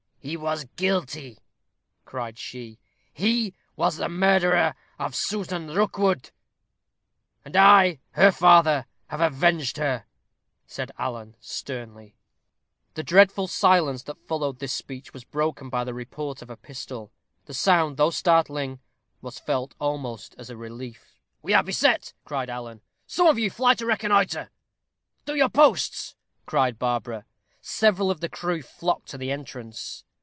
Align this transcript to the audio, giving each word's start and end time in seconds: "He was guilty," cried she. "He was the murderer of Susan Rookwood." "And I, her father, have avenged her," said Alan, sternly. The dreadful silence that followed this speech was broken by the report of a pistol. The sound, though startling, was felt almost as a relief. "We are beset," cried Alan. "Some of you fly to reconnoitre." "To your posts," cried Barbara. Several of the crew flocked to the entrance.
"He 0.23 0.37
was 0.37 0.65
guilty," 0.75 1.39
cried 2.05 2.37
she. 2.37 2.77
"He 3.11 3.55
was 3.75 3.97
the 3.97 4.07
murderer 4.07 4.75
of 4.99 5.15
Susan 5.15 5.69
Rookwood." 5.69 6.29
"And 7.43 7.55
I, 7.55 7.97
her 8.11 8.31
father, 8.31 8.85
have 9.07 9.19
avenged 9.19 9.77
her," 9.77 10.05
said 10.67 10.91
Alan, 10.99 11.35
sternly. 11.39 12.13
The 12.93 13.01
dreadful 13.01 13.47
silence 13.47 14.03
that 14.03 14.27
followed 14.27 14.59
this 14.59 14.73
speech 14.73 15.11
was 15.11 15.23
broken 15.23 15.69
by 15.71 15.83
the 15.83 15.93
report 15.95 16.43
of 16.43 16.51
a 16.51 16.55
pistol. 16.55 17.11
The 17.45 17.55
sound, 17.55 17.97
though 17.97 18.11
startling, 18.11 18.79
was 19.23 19.39
felt 19.39 19.73
almost 19.79 20.35
as 20.37 20.51
a 20.51 20.55
relief. 20.55 21.17
"We 21.41 21.55
are 21.55 21.63
beset," 21.63 22.13
cried 22.25 22.47
Alan. 22.47 22.81
"Some 23.07 23.25
of 23.25 23.39
you 23.39 23.49
fly 23.49 23.73
to 23.73 23.87
reconnoitre." 23.87 24.51
"To 25.25 25.33
your 25.35 25.49
posts," 25.49 26.15
cried 26.45 26.77
Barbara. 26.77 27.25
Several 27.59 28.11
of 28.11 28.19
the 28.19 28.29
crew 28.29 28.61
flocked 28.61 29.09
to 29.09 29.17
the 29.17 29.31
entrance. 29.31 30.03